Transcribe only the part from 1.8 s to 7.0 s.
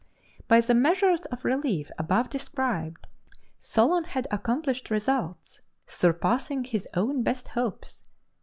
above described, Solon had accomplished results surpassing his